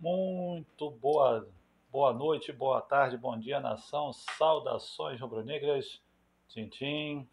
Muito 0.00 0.90
boa, 0.92 1.46
boa 1.92 2.10
noite, 2.14 2.50
boa 2.50 2.80
tarde, 2.80 3.18
bom 3.18 3.38
dia, 3.38 3.60
nação. 3.60 4.14
Saudações 4.14 5.20
rubro-negras. 5.20 6.00
Tintim. 6.48 7.28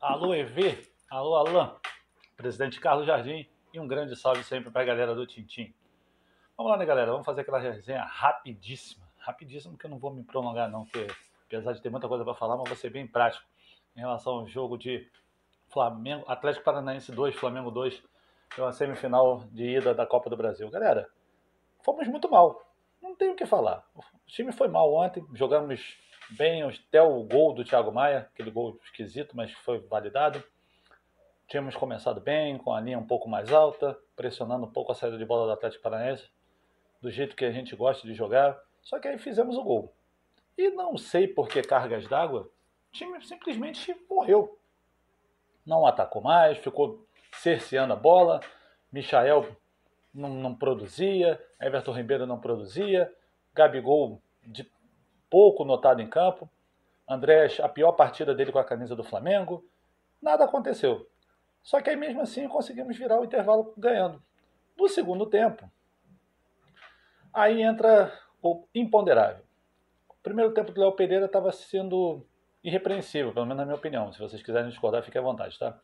Alô, 0.00 0.34
EV. 0.34 0.84
Alô, 1.08 1.36
Alain. 1.36 1.76
Presidente 2.36 2.80
Carlos 2.80 3.06
Jardim. 3.06 3.48
E 3.72 3.78
um 3.78 3.86
grande 3.86 4.16
salve 4.16 4.42
sempre 4.42 4.68
para 4.68 4.82
a 4.82 4.84
galera 4.84 5.14
do 5.14 5.24
Tintim. 5.28 5.72
Vamos 6.56 6.72
lá, 6.72 6.76
né, 6.76 6.84
galera? 6.84 7.12
Vamos 7.12 7.24
fazer 7.24 7.42
aquela 7.42 7.60
resenha 7.60 8.02
rapidíssima. 8.02 9.08
Rapidíssima, 9.18 9.78
que 9.78 9.86
eu 9.86 9.90
não 9.90 9.98
vou 10.00 10.12
me 10.12 10.24
prolongar, 10.24 10.68
não, 10.68 10.86
porque 10.86 11.06
apesar 11.46 11.72
de 11.72 11.80
ter 11.80 11.88
muita 11.88 12.08
coisa 12.08 12.24
para 12.24 12.34
falar, 12.34 12.56
mas 12.56 12.68
vou 12.68 12.76
ser 12.76 12.90
bem 12.90 13.06
prático 13.06 13.46
em 13.96 14.00
relação 14.00 14.40
ao 14.40 14.48
jogo 14.48 14.76
de 14.76 15.08
Flamengo, 15.68 16.24
Atlético 16.26 16.64
Paranaense 16.64 17.12
2, 17.12 17.36
Flamengo 17.36 17.70
2 17.70 18.02
uma 18.62 18.72
semifinal 18.72 19.44
de 19.50 19.78
ida 19.78 19.94
da 19.94 20.06
Copa 20.06 20.30
do 20.30 20.36
Brasil. 20.36 20.70
Galera, 20.70 21.08
fomos 21.82 22.06
muito 22.06 22.30
mal. 22.30 22.62
Não 23.02 23.14
tem 23.14 23.30
o 23.30 23.34
que 23.34 23.46
falar. 23.46 23.84
O 23.94 24.02
time 24.26 24.52
foi 24.52 24.68
mal 24.68 24.92
ontem, 24.92 25.24
jogamos 25.34 25.98
bem 26.30 26.62
até 26.62 27.02
o 27.02 27.22
gol 27.24 27.52
do 27.52 27.64
Thiago 27.64 27.92
Maia, 27.92 28.28
aquele 28.32 28.50
gol 28.50 28.78
esquisito, 28.84 29.36
mas 29.36 29.52
foi 29.52 29.78
validado. 29.80 30.42
Tínhamos 31.46 31.76
começado 31.76 32.20
bem, 32.20 32.56
com 32.56 32.72
a 32.72 32.80
linha 32.80 32.98
um 32.98 33.06
pouco 33.06 33.28
mais 33.28 33.52
alta, 33.52 33.98
pressionando 34.16 34.64
um 34.64 34.70
pouco 34.70 34.92
a 34.92 34.94
saída 34.94 35.18
de 35.18 35.26
bola 35.26 35.46
do 35.46 35.52
Atlético 35.52 35.82
Paranaense, 35.82 36.30
do 37.00 37.10
jeito 37.10 37.36
que 37.36 37.44
a 37.44 37.50
gente 37.50 37.76
gosta 37.76 38.06
de 38.06 38.14
jogar. 38.14 38.58
Só 38.82 38.98
que 38.98 39.08
aí 39.08 39.18
fizemos 39.18 39.56
o 39.56 39.62
gol. 39.62 39.92
E 40.56 40.70
não 40.70 40.96
sei 40.96 41.26
por 41.26 41.48
que 41.48 41.60
cargas 41.62 42.06
d'água, 42.08 42.50
o 42.88 42.92
time 42.92 43.20
simplesmente 43.26 43.94
morreu. 44.08 44.58
Não 45.66 45.86
atacou 45.86 46.22
mais, 46.22 46.58
ficou 46.58 47.06
cerceando 47.40 47.92
a 47.92 47.96
bola. 47.96 48.40
Michael 48.92 49.56
não, 50.14 50.30
não 50.30 50.54
produzia, 50.54 51.40
Everton 51.60 51.92
Ribeiro 51.92 52.26
não 52.26 52.38
produzia, 52.38 53.12
Gabigol 53.52 54.20
de 54.42 54.70
pouco 55.28 55.64
notado 55.64 56.00
em 56.00 56.08
campo, 56.08 56.48
Andrés, 57.08 57.58
a 57.60 57.68
pior 57.68 57.92
partida 57.92 58.34
dele 58.34 58.52
com 58.52 58.58
a 58.58 58.64
camisa 58.64 58.94
do 58.94 59.02
Flamengo. 59.02 59.64
Nada 60.22 60.44
aconteceu. 60.44 61.08
Só 61.62 61.80
que 61.80 61.90
aí 61.90 61.96
mesmo 61.96 62.20
assim 62.20 62.48
conseguimos 62.48 62.96
virar 62.96 63.20
o 63.20 63.24
intervalo 63.24 63.74
ganhando. 63.76 64.22
No 64.76 64.88
segundo 64.88 65.26
tempo, 65.26 65.70
aí 67.32 67.62
entra 67.62 68.12
o 68.42 68.66
imponderável. 68.74 69.44
O 70.08 70.14
primeiro 70.22 70.52
tempo 70.52 70.72
do 70.72 70.80
Léo 70.80 70.92
Pereira 70.92 71.26
estava 71.26 71.50
sendo 71.52 72.24
irrepreensível, 72.62 73.32
pelo 73.32 73.46
menos 73.46 73.58
na 73.58 73.64
minha 73.64 73.76
opinião. 73.76 74.12
Se 74.12 74.18
vocês 74.18 74.42
quiserem 74.42 74.70
discordar, 74.70 75.02
fiquem 75.02 75.20
à 75.20 75.24
vontade, 75.24 75.58
tá? 75.58 75.78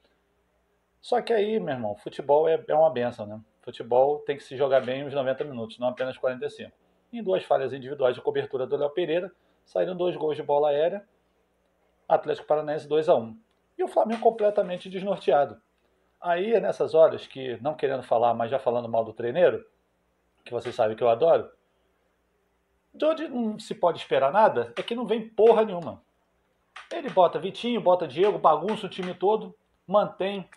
Só 1.00 1.20
que 1.22 1.32
aí, 1.32 1.58
meu 1.58 1.74
irmão, 1.74 1.96
futebol 1.96 2.48
é, 2.48 2.62
é 2.68 2.74
uma 2.74 2.90
benção, 2.90 3.26
né? 3.26 3.40
Futebol 3.62 4.18
tem 4.20 4.36
que 4.36 4.42
se 4.42 4.56
jogar 4.56 4.80
bem 4.80 5.04
os 5.04 5.14
90 5.14 5.44
minutos, 5.44 5.78
não 5.78 5.88
apenas 5.88 6.16
45. 6.18 6.72
Em 7.12 7.22
duas 7.22 7.44
falhas 7.44 7.72
individuais 7.72 8.14
de 8.14 8.20
cobertura 8.20 8.66
do 8.66 8.76
Léo 8.76 8.90
Pereira, 8.90 9.32
saíram 9.64 9.96
dois 9.96 10.16
gols 10.16 10.36
de 10.36 10.42
bola 10.42 10.68
aérea, 10.70 11.06
Atlético 12.08 12.46
Paranaense 12.46 12.88
2 12.88 13.08
a 13.08 13.14
1 13.14 13.38
E 13.78 13.84
o 13.84 13.88
Flamengo 13.88 14.20
completamente 14.20 14.88
desnorteado. 14.88 15.60
Aí 16.20 16.52
é 16.52 16.60
nessas 16.60 16.94
horas 16.94 17.26
que, 17.26 17.58
não 17.62 17.74
querendo 17.74 18.02
falar, 18.02 18.34
mas 18.34 18.50
já 18.50 18.58
falando 18.58 18.88
mal 18.88 19.04
do 19.04 19.12
treineiro, 19.12 19.64
que 20.44 20.52
vocês 20.52 20.74
sabem 20.74 20.96
que 20.96 21.02
eu 21.02 21.08
adoro, 21.08 21.50
de 22.92 23.04
onde 23.04 23.28
não 23.28 23.58
se 23.58 23.74
pode 23.74 23.98
esperar 23.98 24.32
nada 24.32 24.72
é 24.76 24.82
que 24.82 24.94
não 24.94 25.06
vem 25.06 25.28
porra 25.28 25.64
nenhuma. 25.64 26.02
Ele 26.92 27.08
bota 27.08 27.38
Vitinho, 27.38 27.80
bota 27.80 28.06
Diego, 28.06 28.38
bagunça 28.38 28.86
o 28.86 28.88
time 28.90 29.14
todo, 29.14 29.56
mantém 29.86 30.48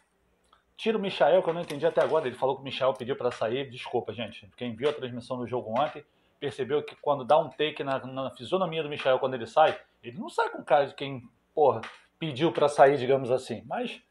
Tira 0.84 0.98
o 0.98 1.02
Michael, 1.02 1.42
que 1.42 1.50
eu 1.50 1.54
não 1.54 1.62
entendi 1.62 1.86
até 1.86 2.02
agora. 2.02 2.28
Ele 2.28 2.36
falou 2.36 2.58
que 2.58 2.62
o 2.62 2.66
Michael 2.66 2.94
pediu 2.94 3.16
para 3.16 3.32
sair. 3.32 3.70
Desculpa, 3.70 4.12
gente. 4.12 4.52
Quem 4.58 4.76
viu 4.76 4.90
a 4.90 4.94
transmissão 4.94 5.38
do 5.38 5.48
jogo 5.48 5.72
ontem 5.80 6.04
percebeu 6.42 6.84
que 6.84 6.94
quando 6.98 7.24
dá 7.24 7.40
um 7.40 7.48
take 7.48 7.86
na, 7.86 8.06
na 8.06 8.30
fisionomia 8.32 8.84
do 8.84 8.90
Michael 8.90 9.18
quando 9.18 9.34
ele 9.34 9.48
sai, 9.48 9.80
ele 10.04 10.18
não 10.18 10.28
sai 10.28 10.50
com 10.50 10.62
cara 10.62 10.86
de 10.86 10.94
quem, 10.94 11.24
porra, 11.56 11.80
pediu 12.20 12.52
para 12.52 12.68
sair, 12.68 12.98
digamos 12.98 13.32
assim. 13.32 13.64
Mas, 13.66 14.02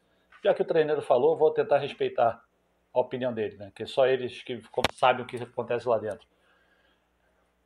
já 0.43 0.51
que 0.51 0.63
o 0.63 0.65
treinador 0.65 1.03
falou, 1.03 1.37
vou 1.37 1.51
tentar 1.51 1.77
respeitar 1.77 2.43
a 2.91 2.99
opinião 2.99 3.31
dele, 3.31 3.55
né? 3.55 3.71
Que 3.75 3.85
só 3.85 4.07
eles 4.07 4.41
que 4.41 4.59
sabem 4.93 5.23
o 5.23 5.27
que 5.27 5.35
acontece 5.35 5.87
lá 5.87 5.99
dentro. 5.99 6.27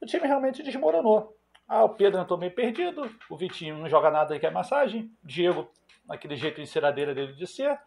O 0.01 0.05
time 0.05 0.27
realmente 0.27 0.61
desmoronou. 0.61 1.33
Ah, 1.65 1.85
o 1.85 1.95
Pedro 1.95 2.19
entrou 2.19 2.37
meio 2.37 2.51
perdido, 2.51 3.09
o 3.29 3.37
Vitinho 3.37 3.77
não 3.77 3.87
joga 3.87 4.11
nada 4.11 4.35
e 4.35 4.39
quer 4.41 4.51
massagem, 4.51 5.09
Diego, 5.23 5.71
aquele 6.09 6.35
jeito 6.35 6.59
enceradeira 6.59 7.15
dele 7.15 7.31
de 7.31 7.47
ser, 7.47 7.79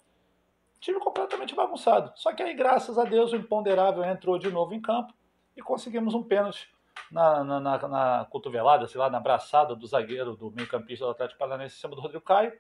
time 0.81 0.99
completamente 0.99 1.55
bagunçado. 1.55 2.13
Só 2.17 2.33
que 2.33 2.43
aí, 2.43 2.55
graças 2.55 2.99
a 2.99 3.05
Deus, 3.05 3.33
o 3.33 3.37
imponderável 3.37 4.03
entrou 4.05 4.39
de 4.39 4.51
novo 4.51 4.75
em 4.75 4.81
campo 4.81 5.13
e 5.57 5.63
conseguimos 5.63 6.15
um 6.15 6.23
pênalti 6.23 6.73
na, 7.11 7.45
na, 7.45 7.61
na, 7.61 7.89
na 7.89 8.27
cotovelada, 8.31 8.87
sei 8.87 9.01
lá, 9.01 9.11
na 9.11 9.21
braçada 9.21 9.77
do 9.77 9.87
zagueiro, 9.87 10.37
do 10.37 10.51
meio-campista 10.51 11.05
do 11.05 11.11
Atlético 11.11 11.39
Paranaense 11.39 11.77
em 11.77 11.81
cima 11.81 11.95
do 11.95 12.01
Rodrigo 12.01 12.25
Caio. 12.25 12.53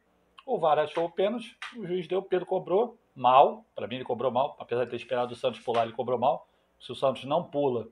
O 0.47 0.59
VAR 0.59 0.79
achou 0.79 1.05
o 1.05 1.11
pênalti, 1.11 1.57
o 1.77 1.87
juiz 1.87 2.07
deu, 2.09 2.19
o 2.19 2.23
Pedro 2.23 2.47
cobrou 2.47 2.99
mal. 3.15 3.65
Para 3.75 3.87
mim, 3.87 3.97
ele 3.97 4.05
cobrou 4.05 4.31
mal, 4.31 4.57
apesar 4.59 4.85
de 4.85 4.91
ter 4.91 4.97
esperado 4.97 5.33
o 5.33 5.37
Santos 5.37 5.61
pular, 5.61 5.85
ele 5.85 5.93
cobrou 5.93 6.19
mal. 6.19 6.49
Se 6.79 6.91
o 6.93 6.95
Santos 6.95 7.25
não 7.25 7.45
pula, 7.45 7.89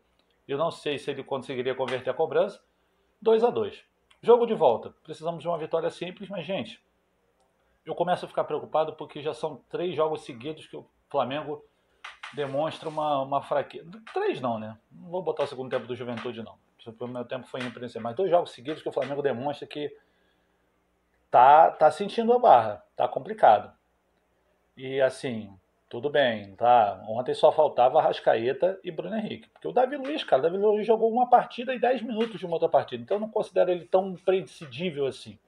eu 0.47 0.59
não 0.59 0.71
sei 0.71 0.99
se 0.99 1.11
ele 1.11 1.23
conseguiria 1.23 1.75
converter 1.75 2.11
a 2.11 2.15
cobrança. 2.15 2.61
2 3.21 3.45
a 3.45 3.51
2 3.51 3.85
Jogo 4.23 4.47
de 4.47 4.55
volta. 4.55 4.95
Precisamos 5.05 5.43
de 5.43 5.49
uma 5.49 5.59
vitória 5.59 5.91
simples, 5.91 6.29
mas, 6.29 6.45
gente, 6.45 6.83
eu 7.89 7.95
começo 7.95 8.25
a 8.25 8.29
ficar 8.29 8.45
preocupado 8.45 8.93
porque 8.95 9.23
já 9.23 9.33
são 9.33 9.63
três 9.69 9.95
jogos 9.95 10.23
seguidos 10.23 10.67
que 10.67 10.77
o 10.77 10.87
Flamengo 11.09 11.65
demonstra 12.35 12.89
uma, 12.89 13.23
uma 13.23 13.43
fraqueza. 13.43 13.91
Três 14.13 14.41
não, 14.41 14.59
né? 14.59 14.77
Não 14.93 15.09
vou 15.09 15.23
botar 15.23 15.45
o 15.45 15.47
segundo 15.47 15.71
tempo 15.71 15.87
do 15.87 15.97
Juventude, 15.97 16.43
não. 16.43 16.57
O 17.01 17.07
meu 17.07 17.25
tempo 17.25 17.47
foi 17.47 17.61
impreensível. 17.61 18.03
Mas 18.03 18.17
dois 18.17 18.31
jogos 18.31 18.51
seguidos 18.51 18.83
que 18.83 18.89
o 18.89 18.93
Flamengo 18.93 19.23
demonstra 19.23 19.67
que 19.67 19.95
tá, 21.31 21.71
tá 21.71 21.91
sentindo 21.91 22.33
a 22.33 22.39
barra. 22.39 22.85
Tá 22.97 23.09
complicado. 23.09 23.73
E 24.77 25.01
assim, 25.01 25.59
tudo 25.89 26.11
bem, 26.11 26.55
tá? 26.57 27.03
Ontem 27.09 27.35
só 27.35 27.51
faltava 27.51 28.01
Rascaeta 28.01 28.79
e 28.85 28.91
Bruno 28.91 29.17
Henrique. 29.17 29.49
Porque 29.49 29.67
o 29.67 29.73
Davi 29.73 29.97
Luiz, 29.97 30.23
cara, 30.25 30.41
o 30.41 30.43
Davi 30.43 30.59
Luiz 30.59 30.87
jogou 30.87 31.11
uma 31.11 31.29
partida 31.29 31.75
e 31.75 31.81
dez 31.81 32.03
minutos 32.03 32.39
de 32.39 32.47
uma 32.47 32.55
outra 32.55 32.69
partida. 32.69 33.03
Então 33.03 33.17
eu 33.17 33.21
não 33.21 33.31
considero 33.31 33.71
ele 33.71 33.87
tão 33.87 34.11
imprescindível 34.11 35.07
assim. 35.07 35.39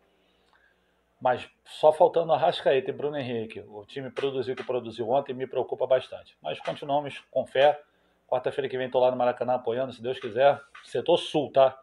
Mas 1.21 1.49
só 1.65 1.93
faltando 1.93 2.33
Arrascaeta 2.33 2.91
e 2.91 2.95
Bruno 2.95 3.19
Henrique, 3.19 3.61
o 3.61 3.85
time 3.85 4.11
produziu 4.11 4.55
o 4.55 4.57
que 4.57 4.65
produziu 4.65 5.09
ontem 5.11 5.35
me 5.35 5.47
preocupa 5.47 5.87
bastante. 5.87 6.37
Mas 6.41 6.59
continuamos 6.61 7.19
com 7.31 7.47
fé. 7.47 7.81
Quarta-feira 8.27 8.69
que 8.69 8.79
vem 8.79 8.87
estou 8.87 9.03
lá 9.03 9.11
no 9.11 9.17
Maracanã 9.17 9.55
apoiando, 9.55 9.93
se 9.93 10.03
Deus 10.03 10.19
quiser. 10.19 10.61
Setor 10.85 11.19
Sul, 11.19 11.53
tá? 11.53 11.79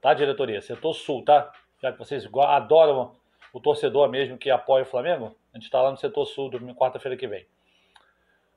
Tá, 0.00 0.12
diretoria? 0.12 0.60
Setor 0.60 0.92
Sul, 0.92 1.24
tá? 1.24 1.52
Já 1.80 1.92
que 1.92 1.98
vocês 1.98 2.28
adoram 2.48 3.14
o 3.52 3.60
torcedor 3.60 4.08
mesmo 4.08 4.36
que 4.36 4.50
apoia 4.50 4.82
o 4.82 4.86
Flamengo, 4.86 5.36
a 5.52 5.56
gente 5.56 5.66
está 5.66 5.80
lá 5.80 5.90
no 5.90 5.96
Setor 5.96 6.26
Sul, 6.26 6.50
quarta-feira 6.74 7.16
que 7.16 7.28
vem. 7.28 7.46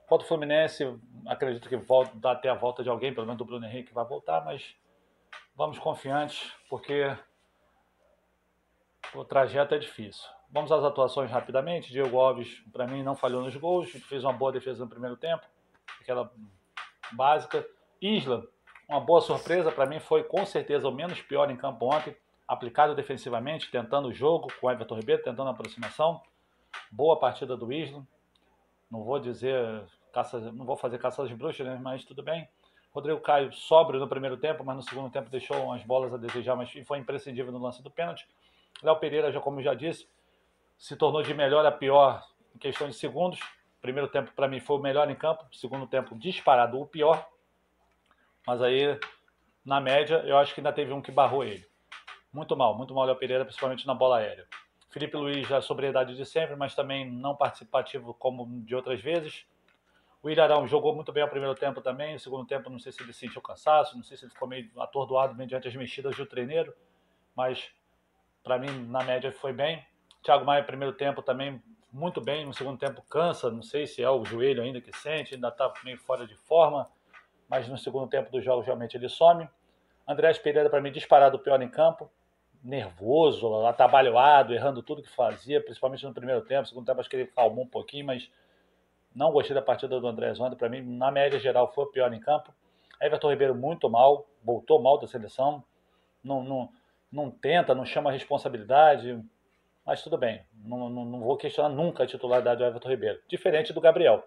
Quanto 0.07 0.23
o 0.23 0.25
Fluminense, 0.25 0.97
acredito 1.28 1.69
que 1.69 1.75
volta, 1.75 2.11
dá 2.16 2.31
até 2.31 2.49
a 2.49 2.55
volta 2.55 2.81
de 2.81 2.89
alguém, 2.89 3.13
pelo 3.13 3.28
menos 3.28 3.38
do 3.38 3.45
Bruno 3.45 3.66
Henrique 3.66 3.94
vai 3.94 4.05
voltar, 4.05 4.44
mas 4.44 4.75
vamos 5.55 5.78
confiantes, 5.78 6.51
porque 6.69 7.16
o 9.13 9.23
trajeto 9.23 9.75
é 9.75 9.78
difícil. 9.78 10.28
Vamos 10.50 10.72
às 10.72 10.84
atuações 10.84 11.29
rapidamente. 11.29 11.91
Diego 11.91 12.19
Alves, 12.19 12.62
para 12.72 12.88
mim, 12.88 13.03
não 13.03 13.16
falhou 13.16 13.44
nos 13.44 13.56
gols, 13.56 13.90
fez 13.90 14.23
uma 14.23 14.34
boa 14.34 14.51
defesa 14.51 14.84
no 14.84 14.90
primeiro 14.90 15.18
tempo, 15.18 15.45
aquela 16.01 16.31
básica. 17.12 17.66
Isla, 18.01 18.46
uma 18.88 19.00
boa 19.00 19.19
surpresa, 19.22 19.72
para 19.72 19.85
mim 19.85 20.00
foi 20.00 20.23
com 20.23 20.46
certeza 20.46 20.88
o 20.88 20.91
menos 20.91 21.22
pior 21.22 21.50
em 21.50 21.57
campo 21.57 21.94
ontem, 21.94 22.16
aplicado 22.47 22.96
defensivamente, 22.96 23.69
tentando 23.69 24.07
o 24.07 24.13
jogo 24.13 24.47
com 24.62 24.72
Everton 24.72 24.96
Ribeiro, 24.96 25.23
tentando 25.23 25.47
a 25.47 25.51
aproximação. 25.51 26.22
Boa 26.91 27.19
partida 27.19 27.57
do 27.57 27.73
Isla. 27.73 28.06
Não 28.90 29.03
vou 29.03 29.19
dizer 29.19 29.84
caça, 30.13 30.40
não 30.51 30.66
vou 30.66 30.78
fazer 30.78 30.97
caça 30.99 31.23
às 31.23 31.31
bruxas, 31.31 31.66
né? 31.66 31.78
mas 31.81 32.05
tudo 32.05 32.23
bem. 32.23 32.47
Rodrigo 32.93 33.20
Caio 33.20 33.52
sóbrio 33.52 33.99
no 33.99 34.08
primeiro 34.08 34.37
tempo, 34.37 34.64
mas 34.64 34.76
no 34.76 34.81
segundo 34.81 35.11
tempo 35.11 35.29
deixou 35.29 35.58
umas 35.66 35.84
bolas 35.84 36.14
a 36.14 36.17
desejar, 36.17 36.55
mas 36.55 36.72
foi 36.85 36.97
imprescindível 36.97 37.52
no 37.52 37.59
lance 37.59 37.84
do 37.84 37.91
pênalti. 37.91 38.28
Léo 38.84 38.96
Pereira, 38.97 39.32
já 39.32 39.40
como 39.40 39.62
já 39.62 39.74
disse, 39.74 40.08
se 40.78 40.96
tornou 40.96 41.22
de 41.22 41.34
melhor 41.34 41.66
a 41.66 41.72
pior 41.72 42.24
em 42.56 42.59
questão 42.59 42.88
de 42.88 42.94
segundos. 42.94 43.40
Primeiro 43.82 44.08
tempo 44.08 44.32
para 44.34 44.47
mim 44.47 44.59
foi 44.59 44.78
o 44.78 44.82
melhor 44.82 45.09
em 45.09 45.16
campo, 45.16 45.46
segundo 45.53 45.88
tempo 45.88 46.18
disparado 46.18 46.79
o 46.79 46.85
pior. 46.85 47.28
Mas 48.46 48.62
aí, 48.62 49.00
na 49.66 49.82
média, 49.82 50.24
eu 50.26 50.38
acho 50.38 50.53
que 50.53 50.59
ainda 50.59 50.72
teve 50.72 50.94
um 50.94 51.02
que 51.02 51.12
barrou 51.12 51.44
ele. 51.44 51.66
Muito 52.32 52.56
mal, 52.56 52.78
muito 52.78 52.94
mal 52.94 53.06
Léo 53.06 53.16
Pereira, 53.16 53.46
principalmente 53.46 53.85
na 53.88 53.94
bola 53.94 54.18
aérea. 54.18 54.47
Felipe 54.90 55.18
Luiz 55.18 55.47
já 55.47 55.62
sobriedade 55.62 56.16
de 56.16 56.26
sempre, 56.26 56.56
mas 56.56 56.74
também 56.74 57.09
não 57.09 57.35
participativo 57.35 58.14
como 58.14 58.62
de 58.64 58.76
outras 58.76 59.02
vezes. 59.02 59.46
O 60.24 60.29
Ilharão 60.29 60.68
jogou 60.68 60.96
muito 60.96 61.12
bem 61.12 61.24
o 61.24 61.29
primeiro 61.29 61.56
tempo 61.56 61.82
também. 61.82 62.16
O 62.16 62.20
segundo 62.20 62.46
tempo, 62.47 62.70
não 62.70 62.79
sei 62.79 62.91
se 62.91 63.02
ele 63.03 63.14
sentiu 63.14 63.41
cansaço, 63.41 63.96
não 63.96 64.03
sei 64.03 64.18
se 64.18 64.26
ele 64.26 64.32
ficou 64.32 64.47
meio 64.47 64.70
atordoado 64.78 65.35
mediante 65.35 65.68
as 65.68 65.76
mexidas 65.76 66.16
do 66.16 66.26
treineiro, 66.26 66.74
mas 67.35 67.72
para 68.47 68.58
mim, 68.58 68.88
na 68.88 69.03
média, 69.03 69.32
foi 69.32 69.52
bem. 69.52 69.85
Thiago 70.23 70.46
Maia, 70.46 70.64
primeiro 70.64 70.94
tempo, 70.94 71.22
também 71.22 71.61
muito 71.91 72.22
bem, 72.22 72.46
no 72.46 72.53
segundo 72.53 72.78
tempo 72.78 73.02
cansa, 73.09 73.52
não 73.52 73.61
sei 73.61 73.85
se 73.85 74.02
é 74.02 74.09
o 74.09 74.23
joelho 74.23 74.64
ainda 74.64 74.79
que 74.79 74.96
sente, 74.96 75.35
ainda 75.35 75.49
está 75.49 75.72
meio 75.84 75.97
fora 75.97 76.26
de 76.26 76.35
forma, 76.35 76.88
mas 77.49 77.67
no 77.67 77.78
segundo 77.78 78.09
tempo 78.09 78.32
dos 78.32 78.44
jogos 78.44 78.66
realmente 78.66 78.96
ele 78.96 79.09
some. 79.09 79.47
Andrés 80.08 80.38
Pereira, 80.38 80.70
para 80.70 80.82
mim, 80.82 80.91
disparado 80.91 81.38
pior 81.40 81.61
em 81.61 81.70
campo, 81.70 82.09
nervoso, 82.64 83.66
atabalhoado, 83.66 84.53
errando 84.53 84.82
tudo 84.82 85.02
que 85.02 85.09
fazia, 85.09 85.61
principalmente 85.61 86.05
no 86.05 86.14
primeiro 86.14 86.41
tempo. 86.41 86.61
No 86.61 86.67
segundo 86.67 86.85
tempo 86.85 87.02
acho 87.02 87.09
que 87.09 87.17
ele 87.17 87.28
calmou 87.28 87.66
um 87.66 87.67
pouquinho, 87.67 88.05
mas 88.05 88.32
não 89.14 89.32
gostei 89.32 89.53
da 89.53 89.61
partida 89.61 90.00
do 90.00 90.08
Andrés 90.08 90.40
ontem. 90.40 90.55
Para 90.55 90.70
mim, 90.70 90.82
na 90.82 91.11
média 91.11 91.38
geral, 91.40 91.72
foi 91.73 91.84
o 91.84 91.88
pior 91.88 92.14
em 92.14 92.20
campo. 92.20 92.53
Everton 93.02 93.29
Ribeiro 93.29 93.53
muito 93.53 93.90
mal, 93.90 94.26
voltou 94.43 94.82
mal 94.82 94.97
da 94.97 95.08
seleção, 95.08 95.64
não, 96.23 96.43
não, 96.43 96.70
não 97.11 97.31
tenta, 97.31 97.73
não 97.73 97.85
chama 97.85 98.09
a 98.09 98.13
responsabilidade, 98.13 99.23
mas 99.85 100.01
tudo 100.01 100.17
bem, 100.17 100.43
não, 100.63 100.89
não, 100.89 101.05
não 101.05 101.19
vou 101.21 101.37
questionar 101.37 101.69
nunca 101.69 102.03
a 102.03 102.07
titularidade 102.07 102.59
do 102.59 102.65
Everton 102.65 102.89
Ribeiro. 102.89 103.21
Diferente 103.27 103.71
do 103.71 103.81
Gabriel. 103.81 104.23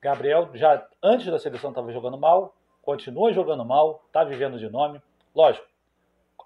Gabriel 0.00 0.50
já 0.54 0.86
antes 1.02 1.26
da 1.26 1.38
seleção 1.38 1.70
estava 1.70 1.92
jogando 1.92 2.18
mal, 2.18 2.54
continua 2.82 3.32
jogando 3.32 3.64
mal, 3.64 4.02
está 4.06 4.24
vivendo 4.24 4.58
de 4.58 4.68
nome. 4.68 5.00
Lógico, 5.34 5.66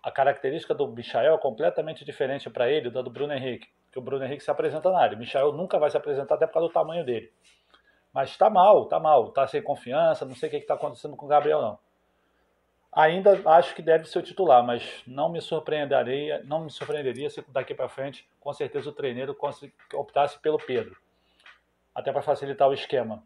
a 0.02 0.10
característica 0.10 0.74
do 0.74 0.88
Michael 0.88 1.34
é 1.34 1.38
completamente 1.38 2.04
diferente 2.04 2.50
para 2.50 2.70
ele 2.70 2.90
da 2.90 3.02
do 3.02 3.10
Bruno 3.10 3.32
Henrique, 3.32 3.68
que 3.90 3.98
o 3.98 4.02
Bruno 4.02 4.24
Henrique 4.24 4.42
se 4.42 4.50
apresenta 4.50 4.90
na 4.90 4.98
área. 4.98 5.16
O 5.16 5.18
Michael 5.18 5.52
nunca 5.52 5.78
vai 5.78 5.90
se 5.90 5.96
apresentar 5.96 6.34
até 6.34 6.46
por 6.46 6.54
causa 6.54 6.68
do 6.68 6.72
tamanho 6.72 7.04
dele. 7.04 7.32
Mas 8.12 8.30
está 8.30 8.50
mal, 8.50 8.84
está 8.84 8.98
mal, 8.98 9.28
está 9.28 9.46
sem 9.46 9.62
confiança, 9.62 10.24
não 10.24 10.34
sei 10.34 10.48
o 10.48 10.50
que 10.50 10.58
está 10.58 10.74
acontecendo 10.74 11.16
com 11.16 11.26
o 11.26 11.28
Gabriel, 11.28 11.62
não. 11.62 11.78
Ainda 12.94 13.40
acho 13.46 13.74
que 13.74 13.80
deve 13.80 14.04
ser 14.04 14.18
o 14.18 14.22
titular, 14.22 14.62
mas 14.62 15.02
não 15.06 15.30
me 15.30 15.40
surpreenderia, 15.40 16.42
não 16.44 16.64
me 16.64 16.70
surpreenderia 16.70 17.30
se 17.30 17.42
daqui 17.48 17.74
para 17.74 17.88
frente, 17.88 18.28
com 18.38 18.52
certeza, 18.52 18.90
o 18.90 18.92
treineiro 18.92 19.34
optasse 19.94 20.38
pelo 20.40 20.58
Pedro. 20.58 20.96
Até 21.94 22.12
para 22.12 22.20
facilitar 22.20 22.68
o 22.68 22.74
esquema. 22.74 23.24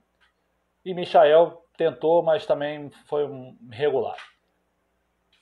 E 0.84 0.94
Michael 0.94 1.64
tentou, 1.76 2.22
mas 2.22 2.46
também 2.46 2.90
foi 3.06 3.26
regular. 3.70 4.16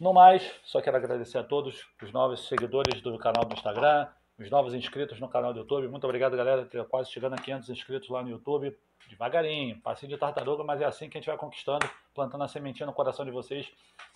No 0.01 0.13
mais, 0.13 0.59
só 0.65 0.81
quero 0.81 0.97
agradecer 0.97 1.39
a 1.39 1.45
todos 1.45 1.87
os 2.03 2.11
novos 2.11 2.49
seguidores 2.49 3.03
do 3.03 3.19
canal 3.19 3.45
do 3.45 3.55
Instagram, 3.55 4.09
os 4.39 4.51
novos 4.51 4.75
inscritos 4.75 5.21
no 5.21 5.29
canal 5.29 5.53
do 5.53 5.61
YouTube. 5.61 5.89
Muito 5.89 6.05
obrigado, 6.05 6.37
galera. 6.37 6.69
Quase 6.89 7.11
chegando 7.11 7.35
a 7.35 7.39
500 7.39 7.71
inscritos 7.71 8.09
lá 8.09 8.23
no 8.23 8.31
YouTube. 8.31 8.77
Devagarinho, 9.09 9.81
passinho 9.81 10.11
de 10.11 10.19
tartaruga, 10.19 10.65
mas 10.65 10.81
é 10.81 10.85
assim 10.85 11.09
que 11.09 11.17
a 11.17 11.21
gente 11.21 11.29
vai 11.29 11.37
conquistando, 11.37 11.89
plantando 12.15 12.43
a 12.43 12.49
sementinha 12.49 12.87
no 12.87 12.93
coração 12.93 13.25
de 13.25 13.31
vocês, 13.31 13.71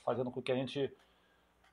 fazendo 0.04 0.30
com 0.30 0.42
que 0.42 0.50
a 0.50 0.54
gente 0.54 0.90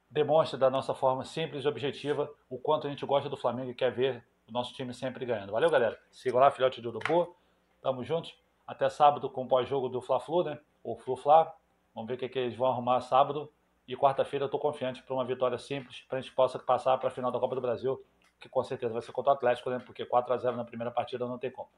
demonstre 0.09 0.59
da 0.59 0.69
nossa 0.69 0.93
forma 0.93 1.23
simples 1.23 1.63
e 1.63 1.67
objetiva 1.67 2.31
o 2.49 2.57
quanto 2.57 2.87
a 2.87 2.89
gente 2.89 3.05
gosta 3.05 3.29
do 3.29 3.37
Flamengo 3.37 3.71
e 3.71 3.73
quer 3.73 3.91
ver 3.91 4.23
o 4.47 4.51
nosso 4.51 4.73
time 4.73 4.93
sempre 4.93 5.25
ganhando. 5.25 5.51
Valeu, 5.51 5.69
galera. 5.69 5.97
Siga 6.11 6.37
lá, 6.37 6.51
filhote 6.51 6.81
de 6.81 6.87
urubu. 6.87 7.35
Tamo 7.81 8.03
juntos. 8.03 8.35
Até 8.67 8.89
sábado 8.89 9.29
com 9.29 9.43
o 9.43 9.47
pós-jogo 9.47 9.89
do 9.89 10.01
Fla-Flu, 10.01 10.43
né? 10.43 10.59
Ou 10.83 10.97
Flu-Fla. 10.97 11.51
Vamos 11.93 12.07
ver 12.07 12.15
o 12.15 12.17
que, 12.17 12.29
que 12.29 12.37
eles 12.37 12.55
vão 12.55 12.67
arrumar 12.67 13.01
sábado. 13.01 13.51
E 13.87 13.95
quarta-feira 13.95 14.45
eu 14.45 14.49
tô 14.49 14.59
confiante 14.59 15.01
para 15.01 15.13
uma 15.13 15.23
vitória 15.23 15.57
simples, 15.57 16.01
para 16.09 16.17
a 16.17 16.21
gente 16.21 16.33
possa 16.33 16.59
passar 16.59 16.97
para 16.97 17.07
a 17.07 17.11
final 17.11 17.31
da 17.31 17.39
Copa 17.39 17.55
do 17.55 17.61
Brasil 17.61 18.03
que 18.39 18.49
com 18.49 18.63
certeza 18.63 18.93
vai 18.93 19.01
ser 19.01 19.11
contra 19.11 19.33
o 19.33 19.35
Atlético, 19.35 19.69
né? 19.69 19.79
porque 19.85 20.05
4 20.05 20.33
a 20.33 20.37
0 20.37 20.57
na 20.57 20.65
primeira 20.65 20.91
partida 20.91 21.27
não 21.27 21.37
tem 21.37 21.51
como. 21.51 21.69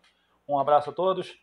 Um 0.47 0.59
abraço 0.59 0.89
a 0.89 0.93
todos, 0.93 1.37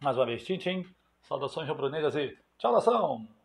mais 0.00 0.16
uma 0.16 0.26
vez, 0.26 0.44
tchim, 0.44 0.58
tchim. 0.58 0.84
saudações 1.22 1.68
rubro-negras 1.68 2.14
e 2.16 2.36
tchau, 2.58 2.72
nação! 2.72 3.35